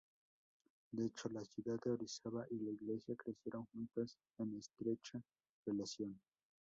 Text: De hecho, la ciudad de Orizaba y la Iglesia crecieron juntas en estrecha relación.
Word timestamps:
De 0.93 1.05
hecho, 1.05 1.29
la 1.29 1.45
ciudad 1.45 1.77
de 1.79 1.91
Orizaba 1.91 2.47
y 2.49 2.57
la 2.57 2.71
Iglesia 2.71 3.15
crecieron 3.15 3.67
juntas 3.67 4.17
en 4.39 4.57
estrecha 4.57 5.21
relación. 5.63 6.19